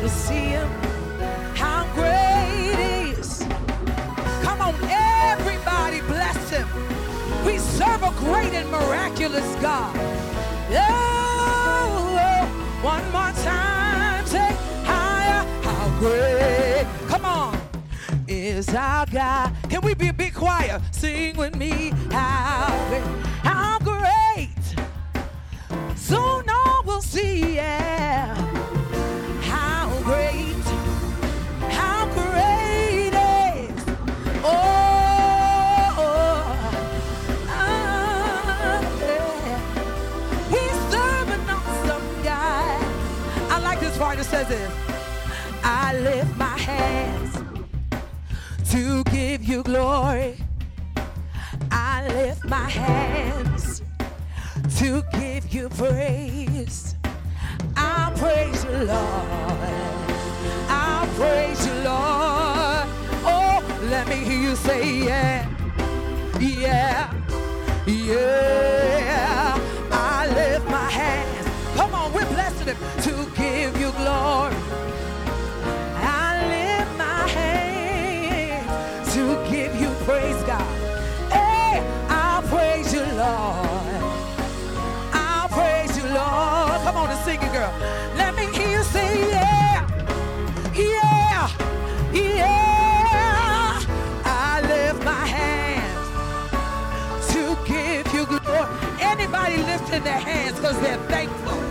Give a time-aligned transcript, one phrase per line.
[0.00, 0.66] to see him.
[1.54, 3.44] How great he is.
[4.42, 6.66] Come on, everybody bless him.
[7.44, 9.94] We serve a great and miraculous God.
[10.72, 12.46] Oh, oh,
[12.82, 15.44] one more time, say higher.
[15.62, 16.86] How great.
[17.08, 17.60] Come on.
[18.26, 19.52] Is our God.
[19.68, 20.80] Can we be a big choir?
[20.92, 21.92] Sing with me.
[22.10, 23.02] How great.
[23.44, 24.64] How great.
[25.94, 27.99] Soon all will see, yeah.
[46.02, 47.38] Lift my hands
[48.70, 50.36] to give you glory.
[51.70, 53.82] I lift my hands
[54.78, 56.94] to give you praise.
[57.76, 59.58] I'll praise you, Lord.
[60.68, 62.86] I'll praise you, Lord.
[63.32, 65.46] Oh, let me hear you say, yeah,
[66.38, 67.12] yeah,
[67.86, 69.58] yeah.
[69.92, 71.46] I lift my hands.
[71.76, 74.56] Come on, we're blessing him to give you glory.
[87.60, 87.74] Girl.
[88.16, 89.86] Let me hear you say, yeah,
[90.74, 91.50] yeah,
[92.12, 93.80] yeah.
[94.24, 96.06] I lift my hands
[97.32, 98.68] to give you glory.
[99.00, 101.69] Anybody lifting their hands because they're thankful.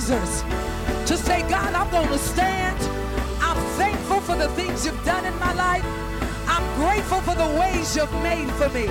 [0.00, 0.42] Praisers
[1.06, 2.78] to say, God, I'm going to stand.
[3.40, 5.84] I'm thankful for the things you've done in my life.
[6.46, 8.86] I'm grateful for the ways you've made for me.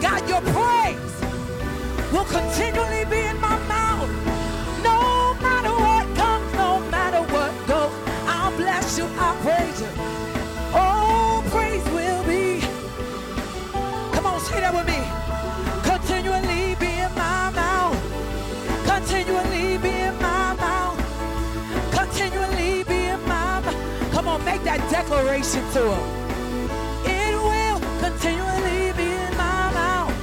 [0.00, 1.14] God, your praise
[2.12, 3.85] will continually be in my mouth.
[25.02, 26.04] Declaration to him.
[27.04, 30.14] It will continually be in my mouth.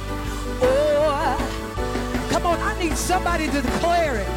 [0.60, 4.30] Oh, come on, I need somebody to declare it.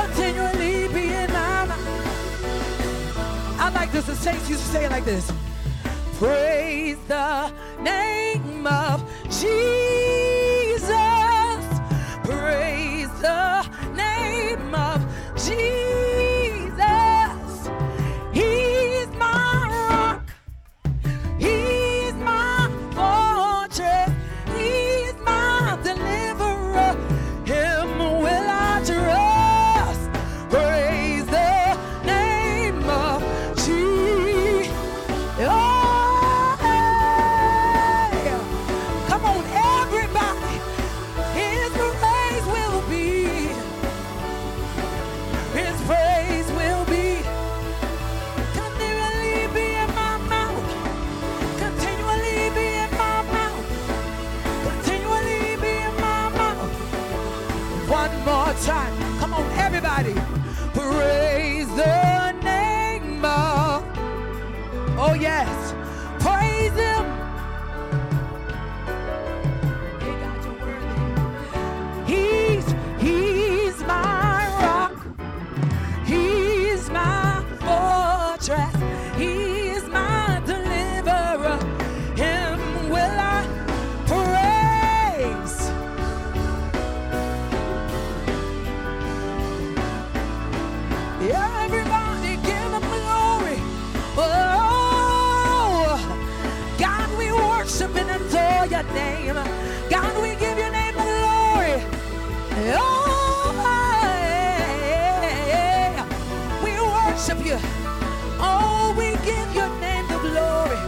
[0.00, 1.86] Continually be in my mouth.
[3.58, 4.04] I like this.
[4.04, 5.32] The saints used to say it like this.
[6.18, 7.50] Praise the
[7.80, 9.71] name of Jesus.
[98.82, 99.34] Your name.
[99.90, 101.82] God, we give your name glory.
[102.74, 103.54] Oh,
[105.48, 106.06] yeah.
[106.64, 107.58] we worship you.
[108.40, 110.78] Oh, we give your name the glory.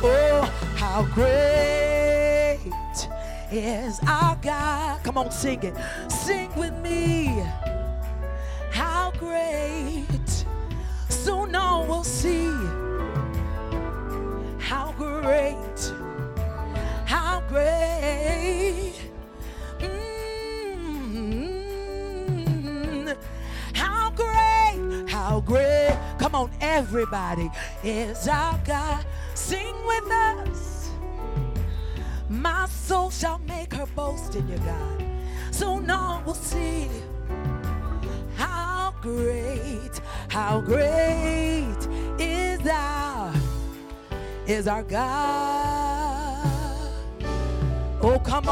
[0.00, 0.42] Oh,
[0.76, 2.60] how great
[3.50, 5.02] is our God.
[5.02, 5.74] Come on, sing it.
[6.10, 7.42] Sing with me.
[8.70, 10.17] How great.
[26.28, 27.50] Come on, everybody.
[27.82, 29.02] Is our God.
[29.32, 30.90] Sing with us.
[32.28, 35.04] My soul shall make her boast in you, God.
[35.50, 36.90] So now we'll see
[38.36, 41.78] how great, how great
[42.18, 43.32] is our,
[44.46, 45.16] is our God.
[48.02, 48.44] Oh, come on.